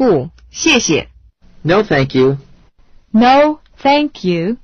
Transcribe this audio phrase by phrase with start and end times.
[0.00, 1.08] 不，谢谢。
[1.62, 2.38] No, thank you.
[3.12, 4.56] No, thank you.